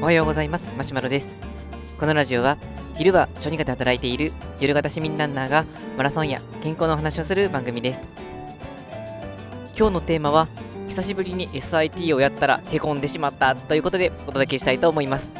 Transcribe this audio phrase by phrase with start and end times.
[0.00, 0.74] おはようございます。
[0.76, 1.34] マシュマロです。
[1.98, 2.58] このラジオは
[2.96, 5.64] 昼は小児科で働いている夜型市民ランナーが
[5.96, 8.02] マラソンや健康の話をする番組です。
[9.76, 10.48] 今日のテーマは
[10.88, 15.32] 久しぶりに SIT をやったらへこんでしまったということでお届けしたいと思います。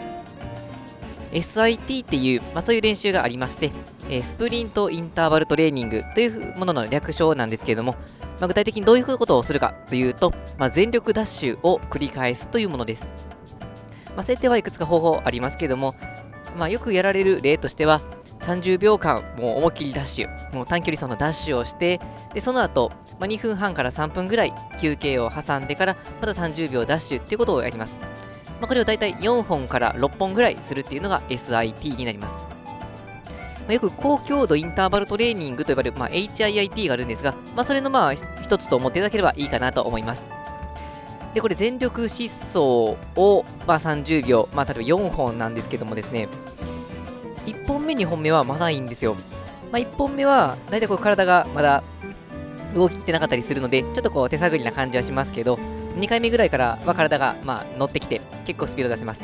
[1.33, 3.71] SIT っていう、まあ、そういう練習がありまして
[4.09, 7.97] えー、スプリントインターバルトレーニングというものの略称なんですけれども、
[8.45, 13.09] まあ、具体的にどういうことをするかというと、まあ、全力ダッシュを繰り返すというものです。
[14.15, 15.95] まあ、設定はいくつか方法ありますけども、
[16.55, 18.03] まあ、よくやられる例としては、
[18.41, 22.03] 30秒間、もう思いっきりダッシュ、もう短距離走のダッシュをして、
[22.35, 27.99] でその後、まあ、2分半から3分ぐらい休憩を挟んでから、また30秒ダッシュっていうことをやります。
[28.61, 32.54] まあ、これを大体4本から6本ぐらいするっていうのが SIT になります。
[33.65, 40.25] まあ、よく高強度インターバルトレーニングと呼ばれる、まあ、HIIT があるんですが、まあ、それのまあ一つと思っていただければいいかなと思います。
[41.33, 46.29] で、これ全力疾走を、まあ、30秒、まあ、例えば4本なんですけどもですね、
[47.47, 49.17] 1本目、2本目はまだいいんですよ。
[49.73, 51.83] まあ、1本目は、だいたいこう体がまだ
[52.75, 55.59] 動ききてなかったりするので、ちょっとこう手探りな感じはしますけど、
[55.97, 59.21] 2回目ぐらいからは体がまあ乗ってきて、結構スピード出せます。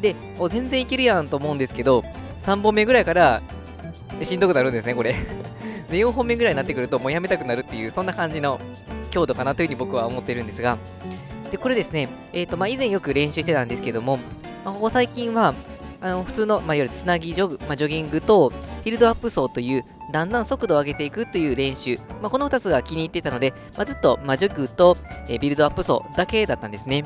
[0.00, 2.04] で、お全然いけるやんと思うんですけど、
[2.44, 3.40] 3本目ぐらいから
[4.24, 5.14] しんどくなるんですね、これ。
[5.90, 8.60] で、4本目ぐらいになってくると、もうやめたくなるっていう、そんな感じの
[9.10, 10.78] 強度かなというふうに僕は思ってるんですが、
[11.50, 14.18] で、これですね、えっ、ー、と、まあ、以前よく練習してたんですけども、
[14.64, 15.54] まあ、ここ最近は、
[16.00, 24.96] あの普通の、まあ、いわゆるつなぎジョグ、まあ、ジョギングと、フィールドアップ走という、だんだん速度を上げていくという練習、まあ、この2つが気に入ってたので、まあ、ずっと、まあ、ジョグと、
[25.28, 27.04] えー、ビルドアップ走だけだったんですね。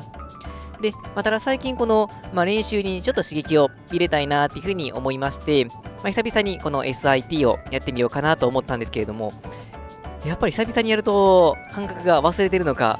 [0.81, 5.67] で、まあ、ただ最近この、まあ、練習にちょっと刺激を入れたいなっていうふうに思いまして、
[5.97, 9.33] まあ、久々にこの SIT をやってみようかなと思ったんですけれども、
[10.25, 12.99] やっぱり久々にやると感覚が忘れてるのか、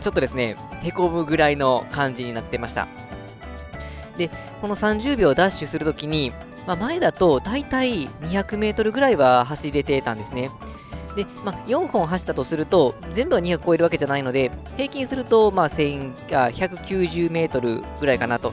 [0.00, 2.86] ちょっとですね、へこむぐらいの感じになってました。
[4.16, 6.32] で、この30秒ダッシュするときに、
[6.66, 10.50] まあ、前だと大体200メートルぐらいは走れてたんですね。
[11.16, 18.52] で、まあ、4本走ったとすると、全部は200超えるわけじゃないので、平均すると、まあ、190メートルぐらいかなと。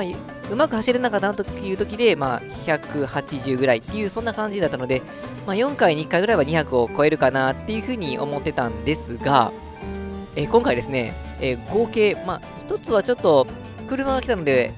[0.00, 5.02] まあ、うまく走れなかったなという時で、まあ、180ぐらいっていう、そんな感じだったので、
[5.46, 9.52] まあ、4回に1回ぐらいは200を超えるかなっていうふうに思ってたんですが、
[10.36, 13.46] えー、今回ですね、えー、合計、まあ、1つはちょっと
[13.88, 14.72] 車が来たので、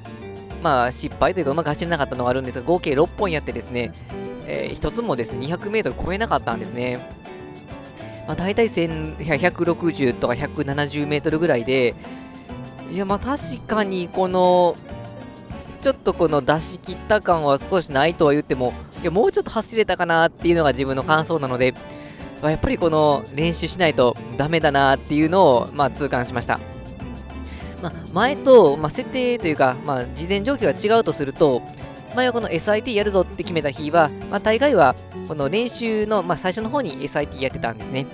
[0.63, 3.93] まあ、失敗というかうまく走れなかったのがあるんですが、合計6本やってですね、
[4.47, 6.99] えー、1つもですね、200メートル超えなかったんですね。
[8.27, 11.95] まあ、大体160とか170メートルぐらいで、
[12.93, 14.77] いや、まあ確かにこの、
[15.83, 18.73] ちょっとこの出し切った感は少しないとは言っても、
[19.03, 21.75] いや、もうちょっと走れたかなっていうのが自分の感想なので、
[22.41, 26.61] まあ、やっぱりこの練習しないとダメだなっていうのを、まあ、痛感しました。
[27.83, 31.63] まあ、前と、まあ、設定というか、まあ、事前状況が違うとすると、
[32.15, 34.95] 前はこの SIT やるぞって決めた日は、まあ、大概は
[35.27, 38.07] この練習の、まあ、最初の方に SIT やってたんですね。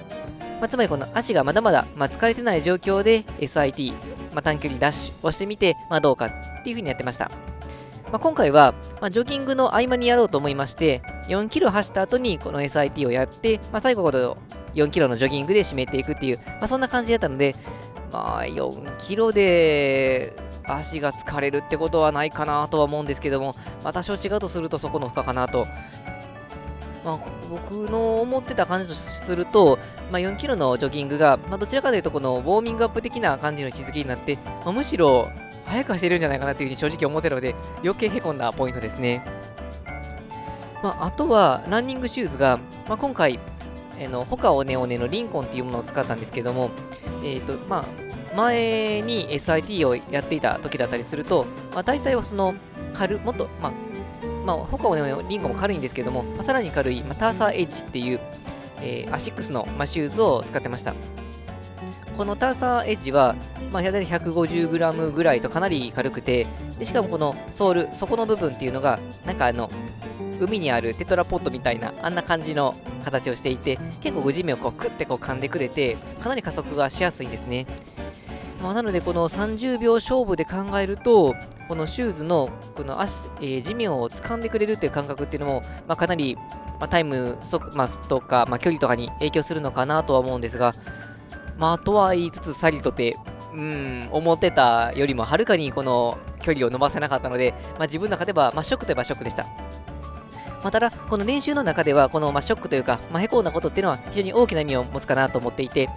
[0.60, 3.92] まあ、つまりこの足がまだまだ、まあ、疲れてない状況で SIT、
[4.32, 6.28] まあ、短距離ダッシュをしてみて、まあ、どうかっ
[6.62, 7.30] ていう風にやってました。
[8.10, 14.36] まあ、今回は、まあ、ジョギングの合間にやろうと思いまして、4キロ走った後にこの SIT をやって、まあ、最後この
[14.74, 17.54] 4キロのジョギングで締めていくっていう、まあ、そんな感じだったので、
[18.12, 23.54] まあ、4キロで足が疲れるってことはないかなとは思うんですけども、
[23.84, 25.66] まあ、多少違うとするとそこの負荷かなと。
[27.04, 29.78] まあ、僕の思ってた感じとすると、
[30.10, 35.28] まあ、4キロのジョギングが、まあ、どちらかというとこのウォーミングアップ的な感じの位置づけになって、まあ、むしろ
[35.68, 39.22] 早く走れるんじゃないかなというふうに正直思ってるので、余計へこんだポイントですね。
[40.82, 42.58] まあ、あとは、ランニングシューズが、
[42.88, 43.38] まあ、今回、
[43.98, 46.70] えー、の、ホカオネオネのリンコンっていうものを使ったんですけども、
[47.22, 47.84] え、ー、と、まあ、
[48.36, 52.54] 前に SIT をやっていた時だったりすると、まあ、大体はその
[52.94, 53.72] 軽、もっと、まあ、
[54.46, 54.94] まあ、他も
[55.28, 58.20] リンゴも軽いんですけども、まあ、さらに軽い、まあ、ターサーエッジっていう、
[58.80, 60.94] えー、アシックスの、まあ、シューズを使ってました。
[62.18, 63.36] このターサーエッジは、
[63.72, 69.70] まあ、大体 150g ぐらいとかなり軽くてで、しかもこのソール、底の部分っていうのが、なんかあの、
[70.40, 77.66] 海にあるテトラポットみたいな、あんな感じの形をしていて、結構地面をこうクッてこう噛んでくれて、かなり加速がしやすいんですね。
[78.60, 81.36] まあ、なので、この30秒勝負で考えると、
[81.68, 86.34] このシューズのこの足、えー、地面を掴んでくれるっていう感覚っていうのも、まあ、かなり、
[86.80, 87.38] まあ、タイム
[87.74, 90.74] まあ、とか、まあ、距離とかに影響するのかなとは思うんですが、
[91.58, 93.16] まあ、とは言いつつ、サリとて、
[93.54, 99.44] うん、思ってたよりもはるかにこの距離を伸ばせなかったので、まあ、自分の中では、まあ、ショックといえばショックでした。
[100.62, 105.88] まあ、ただ、この練習の中では、この、ま、ショックというか、まあ、へこんだことっていうのは非常に大きな意味を持つかなと思っていて、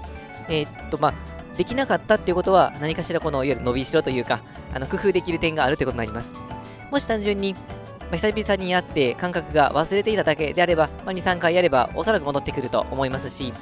[0.49, 1.13] えー、っと、まあ、
[1.57, 4.41] できなかったっていうことは何かしらこのいわゆる伸びしろというか
[4.73, 6.33] あの工夫できる点があるということになります
[6.89, 7.55] もし単純に、
[8.09, 13.53] ま、久々にやって感覚が忘れていただけであれば、まあ、2、3回やればおそらく戻ってくると思いますし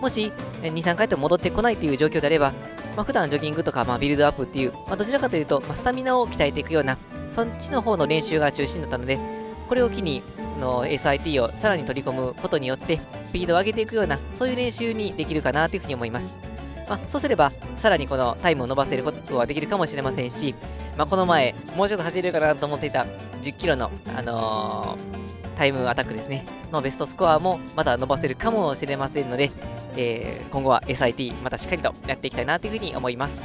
[0.00, 0.32] もし
[0.62, 2.52] 2、3回と戻ってこないという状況であれば、
[2.96, 6.98] まあ、普段ジョギングとか、まあ、ビルドアップっていう、まあ、どちらかというと、まあ、スタミナを鍛えていくような
[7.30, 9.18] そっちの方の練習が中心だったので
[9.68, 10.22] これを機に
[10.60, 16.34] の SIT をさらに取り込むことによってスピードを上げていくようなそういう練習にできるかなというふうに思います。
[16.88, 20.54] まあ、そうすればさらにこのタイムを伸ばせることはできるかもしれませんし、
[20.98, 23.06] まあ、この前もうちょっと走れるかなと思っていた
[23.40, 29.50] 10キロの、あのー、タイムアタックですねのベストスコアもまた伸ばせるかもしれませんので、
[29.96, 33.40] えー、今後は SIT またしっかりとやっていきたいなというふうに思います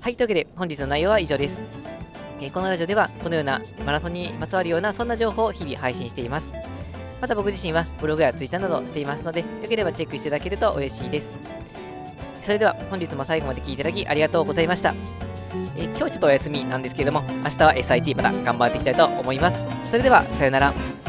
[0.00, 1.90] はいというわけで本日の内容は以上です
[2.42, 6.52] えー、このラジオではこのようなマラソンにまつわるようなそんな情報を日々配信しています。
[7.20, 11.26] また僕自身はブログやツイッターなどしていますので、よければチェックしていただけると嬉しいです。
[12.42, 14.94] それでは本日も最後まで聴いていただきありがとうございました。
[15.76, 19.62] え、今日ちょっとお休みなんですけれども、明日は SIT また頑張っていきたいと思います。
[19.90, 20.99] それでは、さよなら。